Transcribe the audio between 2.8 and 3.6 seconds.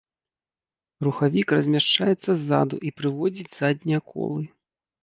і прыводзіць